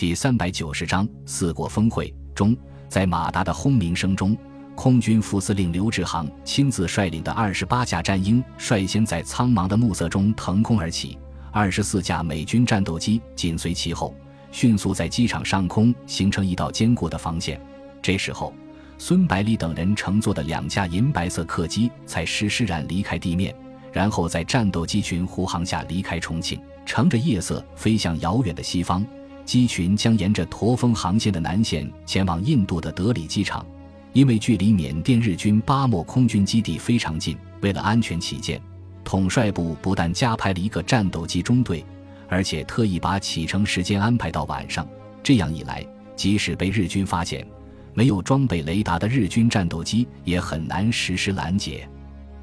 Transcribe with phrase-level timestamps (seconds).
[0.00, 2.56] 第三百九十章四国峰会中，
[2.88, 4.34] 在马达的轰鸣声中，
[4.74, 11.18] 空军副司令刘志航亲自率领的二十八架战鹰率先在苍茫的暮色中腾空而起，
[11.52, 14.14] 二十四架美军战斗机紧随其后，
[14.50, 17.60] 迅速在机场上空形成一道坚固的防线。
[18.00, 18.54] 这时候，
[18.96, 23.54] 孙百里等人乘坐的两架银白色客机才施施然离开地面，
[23.92, 29.06] 然后在战斗机群护航下离开重庆，乘着夜色飞向遥远的西方。
[29.44, 33.66] 机群将沿着驼峰航线的南线前往印度的德里机场，
[34.12, 38.60] 因为距离缅甸日军巴莫空军基地非常近，为了安全起见，
[39.04, 41.84] 统帅部不但加派了一个战斗机中队，
[42.28, 44.86] 而且特意把启程时间安排到晚上。
[45.22, 45.84] 这样一来，
[46.14, 47.46] 即使被日军发现，
[47.92, 51.88] 没有装备雷达的日军战斗机也很难实施拦截。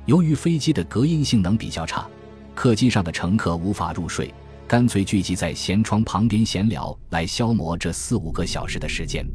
[0.05, 2.07] 由于飞机的隔音性能比较差，
[2.53, 4.33] 客机上的乘客无法入睡。
[4.67, 9.25] 干脆聚集在舷窗旁边闲聊，来消磨这四五个小时的时间。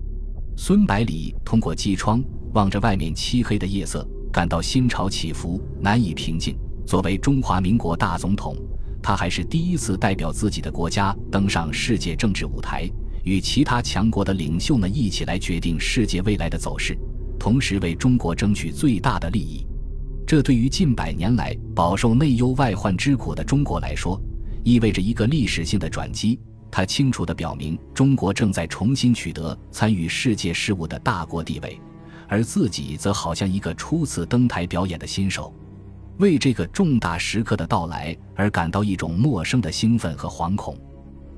[0.59, 6.55] 孙百里通过机窗望着外面漆黑的夜色，感到心潮起伏，难以平静。
[6.87, 8.55] 作为中华民国大总统，
[9.03, 12.87] 他还是第一次代表自己的国家登上世界政治舞台，
[13.25, 16.95] 与其他强国的领袖们一起来决定世界未来的走势，
[17.39, 19.67] 同时为中国争取最大的利益。
[20.27, 24.21] 这对于近百年来饱受内忧外患之苦的中国来说，
[24.65, 26.39] 意味着一个历史性的转机，
[26.71, 31.81] 它清楚地表明中国正在重新取得参与世界事务的大国地位，
[32.29, 35.53] 而自己则好像一个初次登台表演的新手，
[36.19, 40.79] 为这个重大时刻的到来而感到一种陌生的兴奋和惶恐。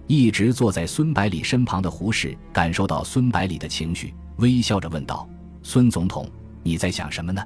[0.07, 5.27] 一直坐在孙百里身旁的胡适感受到孙百里的情绪，微笑着问道
[5.65, 6.29] ：“孙总统，
[6.63, 7.43] 你在想什么呢？”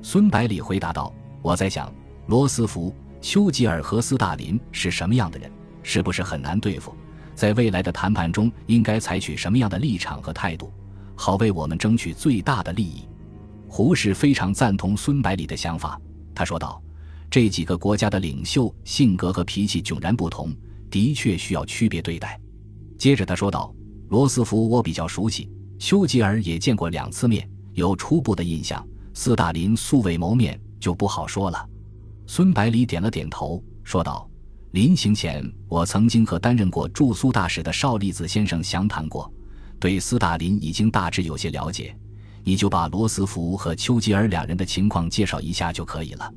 [0.00, 1.92] 孙百里回答道：“我在想
[2.28, 5.50] 罗斯福。”丘吉尔和斯大林是什么样的人？
[5.82, 6.94] 是不是很难对付？
[7.34, 10.72] 在未来的谈判中，应该采取什么样的立场和态度，
[11.14, 13.08] 好为我们争取最大的利益？
[13.68, 16.00] 胡适非常赞同孙百里的想法，
[16.34, 16.82] 他说道
[17.30, 20.54] ：“这几个国家的领袖性格和脾气迥然不同，
[20.90, 22.38] 的确需要区别对待。”
[22.98, 23.72] 接着他说道
[24.10, 28.84] ：“罗斯福我比较熟悉，丘吉尔也见过两次面，有初步的印象。
[29.14, 31.68] 斯大林素未谋面，就不好说了。”
[32.30, 34.28] 孙百里点了点头，说道
[34.72, 39.32] ：“临行前，我曾经和担任过驻苏大使的邵力子先生详谈过，
[39.80, 41.96] 对斯大林已经大致有些了解。
[42.44, 46.30] 你就把罗斯福和丘吉尔两人的情况介绍一下就可以了。”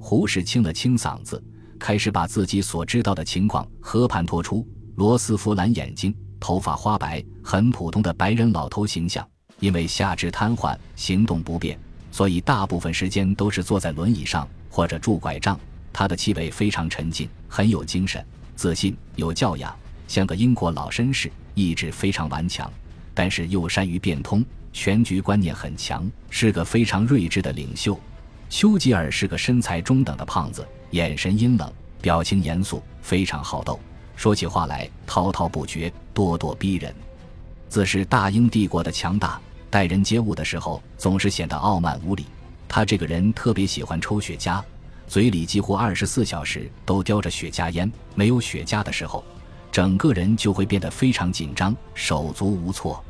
[0.00, 1.40] 胡适清了清嗓子，
[1.78, 4.66] 开始把自己所知道的情况和盘托出。
[4.94, 9.28] 罗斯福蓝眼睛，头发花白，很普通的白人老头形象，
[9.60, 11.78] 因为下肢瘫痪，行动不便，
[12.10, 14.48] 所以大部分时间都是坐在轮椅上。
[14.76, 15.58] 或者拄拐杖，
[15.90, 18.22] 他的气味非常沉静，很有精神、
[18.56, 19.74] 自信、有教养，
[20.06, 22.70] 像个英国老绅士，意志非常顽强，
[23.14, 24.44] 但是又善于变通，
[24.74, 27.98] 全局观念很强，是个非常睿智的领袖。
[28.50, 31.72] 丘吉尔是个身材中等的胖子，眼神阴冷，
[32.02, 33.80] 表情严肃，非常好斗，
[34.14, 36.94] 说起话来滔滔不绝，咄咄逼人，
[37.70, 42.26] 自是大英帝国的强大，待人接物的时候总是显得傲慢无礼。
[42.76, 44.62] 他这个人特别喜欢抽雪茄，
[45.08, 47.90] 嘴里几乎二十四小时都叼着雪茄烟。
[48.14, 49.24] 没有雪茄的时候，
[49.72, 53.02] 整个人就会变得非常紧张，手足无措。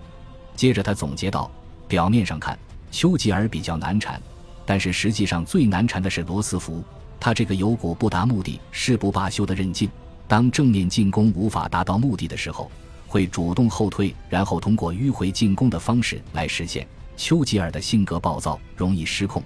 [0.55, 1.51] 接着他总结道
[1.89, 2.57] ：“表面上看，
[2.93, 4.23] 丘吉尔比较难缠，
[4.65, 6.81] 但是实际上最难缠的是罗斯福。
[7.19, 9.91] 他这个有股不达目的誓不罢休的韧劲，
[10.29, 12.71] 当正面进攻无法达到目的的时候，
[13.09, 16.87] 会主动后退，然后通过迂回进攻的方式来实现。”
[17.19, 19.43] 丘吉尔的性格暴躁，容易失控，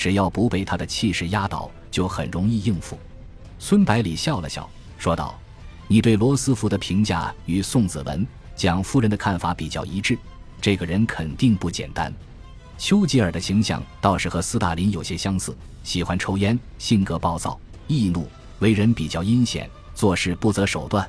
[0.00, 2.98] 只要不被他的气势压倒，就很容易应付。
[3.58, 4.66] 孙百里笑了笑，
[4.96, 5.38] 说道
[5.88, 10.16] ：“你对罗斯福的评价与宋子文、蒋夫人的看法比较一致，
[10.58, 12.10] 这个人肯定不简单。
[12.78, 18.26] 丘吉尔的形象倒是和斯大林有些相似，喜欢抽烟，性格暴躁易怒，
[18.60, 21.06] 为人比较阴险，做事不择手段。”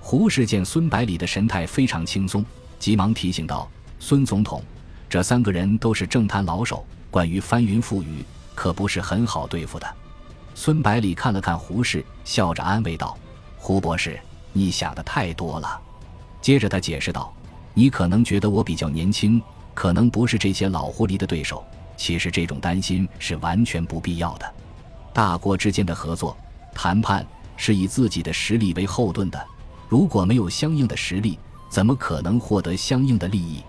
[0.00, 2.44] 胡适见孙百里的神态非常轻松，
[2.78, 3.66] 急忙提醒道
[3.98, 4.62] ：“孙总统。”
[5.08, 8.24] 这三个人都是政坛老手，关于翻云覆雨，
[8.54, 9.86] 可不是很好对付的。
[10.54, 13.16] 孙百里看了看胡适，笑着安慰道
[13.56, 14.20] ：“胡博士，
[14.52, 15.80] 你想的太多了。”
[16.42, 17.32] 接着他解释道
[17.72, 19.40] ：“你可能觉得我比较年轻，
[19.72, 21.64] 可能不是这些老狐狸的对手。
[21.96, 24.54] 其实这种担心是完全不必要的。
[25.12, 26.36] 大国之间的合作
[26.74, 27.26] 谈判
[27.56, 29.46] 是以自己的实力为后盾的，
[29.88, 31.38] 如果没有相应的实力，
[31.70, 33.62] 怎么可能获得相应的利益？”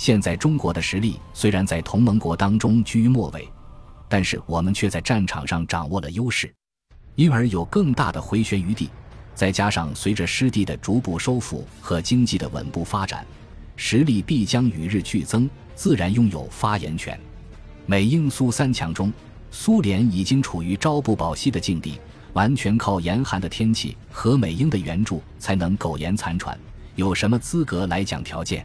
[0.00, 3.46] 现在中国的实力虽然在同盟国当中居于末位，
[4.08, 6.50] 但是我们却在战场上掌握了优势，
[7.16, 8.88] 因而有更大的回旋余地。
[9.34, 13.26] 再加上随着失地的逐步收复和经济的稳步发展，
[13.76, 17.20] 实力必将与日俱增，自然拥有发言权。
[17.84, 19.12] 美英苏三强中，
[19.50, 22.00] 苏联已经处于朝不保夕的境地，
[22.32, 26.58] 完全靠严寒的天气和美英的援助才能苟延残喘。
[26.94, 28.64] 有什么资格来讲条件？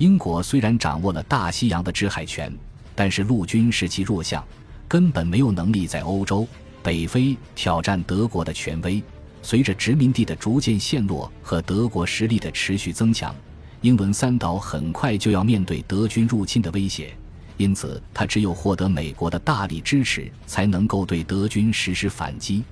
[0.00, 2.50] 英国虽然掌握了大西洋的制海权，
[2.94, 4.42] 但是陆军士气弱项，
[4.88, 6.48] 根本没有能力在欧洲、
[6.82, 9.02] 北非挑战德国的权威。
[9.42, 13.34] 随着殖民地的逐渐陷落和德国实力的持续增强，
[13.82, 17.14] 英伦三岛很快就要面对德军入侵的威胁。
[17.58, 22.64] 因此，他只有获得美国的大力支持，才能够对德军实施反击。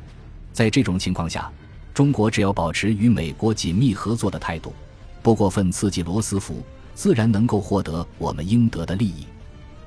[0.50, 1.52] 在这种情况下，
[1.92, 4.72] 中国只要保持与美国紧密合作的态度，
[5.22, 6.62] 不过分刺激罗斯福，
[6.98, 9.24] 自然能够获得我们应得的利益。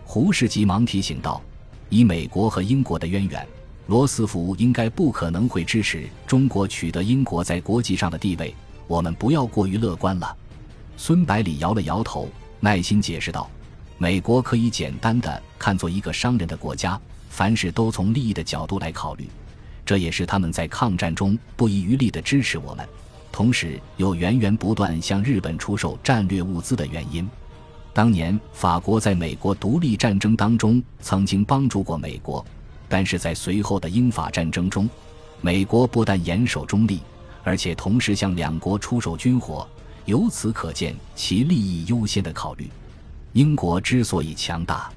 [0.05, 1.41] 胡适急忙提醒道
[1.91, 3.45] ：“以美国和英国的渊源。”
[3.87, 8.55] 罗斯福应该不可能会支持中国取得英国在国际上的地位，
[8.87, 10.37] 我们不要过于乐观了。
[10.95, 12.29] 孙百里摇了摇头，
[12.61, 13.49] 耐心解释道
[13.99, 16.97] ：“美国可以简单的看作一个商人的国家，
[17.27, 19.27] 凡事都从利益的角度来考虑，
[19.85, 22.87] 这也是他们在抗战中不遗余力的支持我们，
[23.31, 27.27] 同时又源源不断向日本出售战略物资的原因。
[27.93, 32.45] 当年法国在美国独立战争当中曾经帮助过美国。”
[32.93, 34.89] 但是在随后的英法战争中，
[35.39, 36.99] 美国不但严守中立，
[37.41, 39.65] 而且同时向两国出售军火，
[40.03, 42.69] 由此可见其利益优先的考虑。
[43.31, 44.91] 英国之所以强大，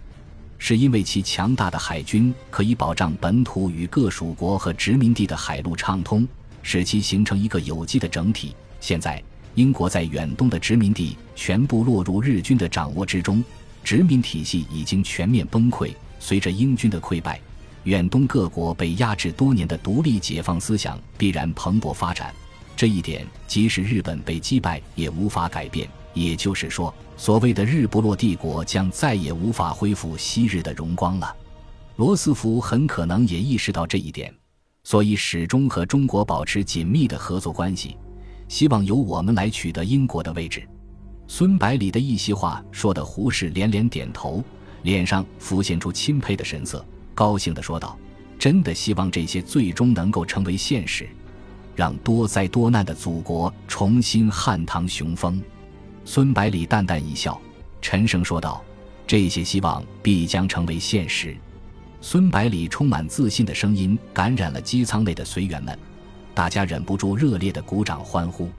[0.58, 6.26] 是因为其强大的海军可以保障本土与各属国和殖民地的海陆畅通，
[6.64, 8.56] 使其形成一个有机的整体。
[8.80, 9.22] 现在，
[9.54, 13.44] 英国在远东的殖民地全部落入日军的掌握之中，
[13.84, 15.92] 殖民体系已经全面崩溃。
[16.18, 17.40] 随着英军的溃败。
[17.84, 22.34] 远东各国被压制多年的独立解放思想必然蓬勃发展，
[22.74, 25.86] 这一点即使日本被击败也无法改变。
[26.14, 31.36] 也就是说，所谓的日不落帝国将再也无法恢复昔日的荣光了。
[31.96, 34.32] 罗斯福很可能也意识到这一点，
[34.84, 37.96] 所以始终和中国保持紧密的合作关系，
[38.48, 40.62] 希望由我们来取得英国的位置。
[41.26, 44.44] 孙百里的一席话说的，胡适连连点头，
[44.82, 46.84] 脸上浮现出钦佩的神色。
[47.14, 47.98] 高兴地说道
[48.38, 51.08] ：“真的希望这些最终能够成为现实，
[51.74, 55.42] 让多灾多难的祖国重新汉唐雄风。”
[56.04, 57.40] 孙百里淡淡一笑，
[57.80, 58.62] 沉声说道
[59.06, 61.34] ：“这些希望必将成为现实。”
[62.06, 65.76] 孙百里充满自信的声音感染了机舱内的随员们，
[66.34, 68.50] 大家忍不住热烈的鼓掌欢呼。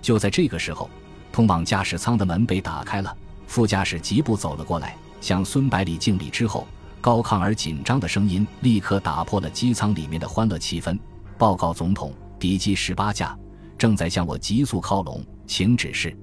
[0.00, 0.88] 就在这个时候，
[1.32, 3.12] 通往驾驶舱的门被打开了，
[3.48, 6.68] 副驾驶疾步走了过来，向孙百里敬礼之后。
[7.00, 10.96] 高亢而紧张的声音立刻打破了机舱里面的欢乐气氛。
[11.36, 13.36] 报告总统，敌机十八架
[13.76, 16.16] 正在向我急速靠拢，请指示。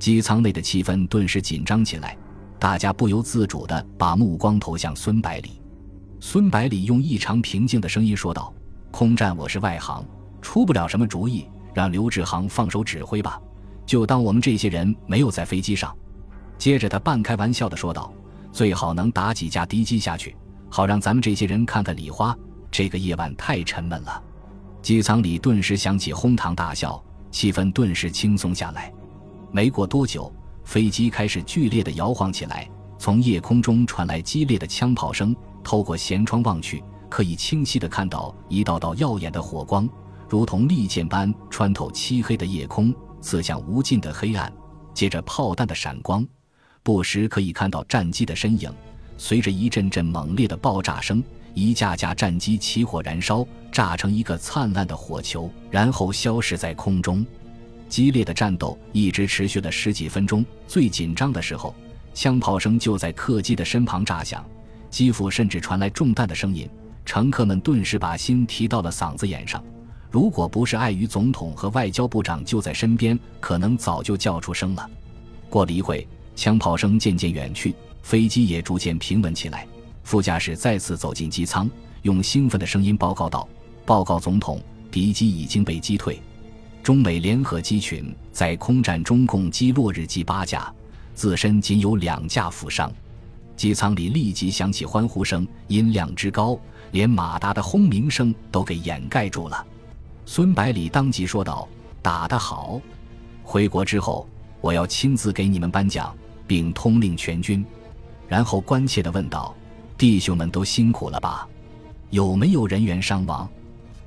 [0.00, 2.18] 机舱内的气氛顿时紧张起来，
[2.58, 5.62] 大家不由自主地把目光投向孙百里。
[6.20, 8.52] 孙百里用异常平静的声音说道
[8.90, 10.04] ：“空战我是外行，
[10.42, 13.40] 出不了什么主意，让刘志航放手指挥吧，
[13.86, 15.96] 就当我们这些人没有在飞机上。”
[16.58, 18.12] 接着他半开玩笑地说道。
[18.50, 20.34] 最好能打几架敌机下去，
[20.70, 22.36] 好让咱们这些人看看礼花。
[22.70, 24.22] 这个夜晚太沉闷了。
[24.82, 27.00] 机舱里顿时响起哄堂大笑，
[27.30, 28.92] 气氛顿时轻松下来。
[29.52, 30.32] 没过多久，
[30.64, 35.36] 飞机开始剧烈的摇晃起来，从夜空中传来激烈的枪炮声。
[35.68, 39.86] 透过舷窗望去，可以清晰的看到一道道耀眼的火光，
[40.26, 44.50] 如同利剑般穿透漆黑的夜空，刺向无尽的黑暗。
[44.94, 46.26] 接着炮弹的闪光。
[46.82, 48.72] 不时可以看到战机的身影，
[49.18, 51.22] 随着一阵阵猛烈的爆炸声，
[51.52, 57.26] 一架架战机起火燃烧，炸成一个灿烂的火球，然后消失在空中。
[57.90, 60.42] 激烈的战斗一直持续了十几分钟。
[60.66, 61.74] 最紧张的时候，
[62.14, 64.42] 枪炮声就在客机的身旁炸响，
[64.90, 66.68] 机腹甚至传来中弹的声音。
[67.04, 69.62] 乘客们顿时把心提到了嗓子眼上。
[70.10, 74.90] 如果不是碍于总统和外交部长就在身边，可能早就叫出声了。
[75.48, 76.06] 过了一会。
[76.36, 79.66] 枪炮声渐渐远去，飞机也逐渐平稳起来。
[80.04, 81.68] 副驾驶再次走进机舱，
[82.02, 83.48] 用兴奋的声音报告道
[83.84, 86.22] ：“报告总统，敌机已经被击退。
[86.80, 90.72] 中美联合机群在空战中共击落日机八架，
[91.12, 92.88] 自身仅有两架负伤。”
[93.58, 96.58] 机舱里立即响起欢呼声，音量之高，
[96.92, 99.66] 连马达的轰鸣声都给掩盖住了。
[100.24, 101.68] 孙百里当即说道
[102.00, 102.80] ：“打得好！
[103.42, 104.28] 回国之后，
[104.60, 106.14] 我要亲自给你们颁奖。”
[106.46, 107.62] 并通令全军，
[108.26, 109.54] 然后关切地问道
[109.98, 111.46] ：“弟兄们都辛苦了吧？
[112.08, 113.46] 有没有人员伤亡？”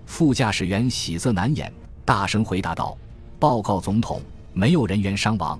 [0.08, 1.72] 副驾驶员喜色难掩，
[2.03, 2.98] 大声回答道
[3.38, 4.20] ：“报告总统，
[4.53, 5.60] 没有人员伤亡。”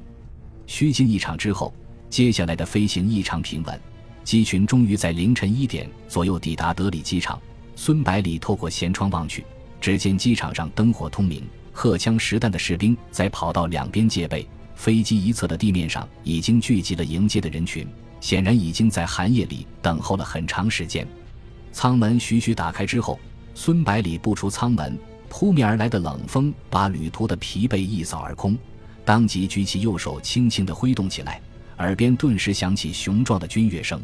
[0.66, 1.72] 虚惊一场之后，
[2.12, 3.82] 接下来的飞行异常平稳。
[4.24, 7.42] 机群终于在凌晨一点左右抵达德里机场。
[7.76, 9.44] 孙百里透过舷窗望去，
[9.80, 11.42] 只见机场上灯火通明，
[11.72, 14.46] 荷枪实弹的士兵在跑道两边戒备。
[14.76, 17.88] 飞机一侧的地面上已经聚集了迎接的人群，
[18.20, 21.08] 显然已经在寒夜里等候了很长时间。
[21.72, 23.18] 舱门徐徐打开之后，
[23.56, 25.00] 孙百里步出舱门，
[25.30, 28.58] 扑面而来的冷风把旅途的疲惫一扫而空，
[29.06, 31.40] 当即举起右手，轻轻地挥动起来，
[31.82, 34.00] 耳边顿时响起雄壮的军乐声。